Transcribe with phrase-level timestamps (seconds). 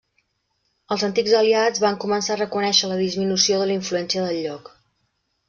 [0.95, 4.75] Els antics aliats van començar a reconèixer la disminució de la influència del lloc.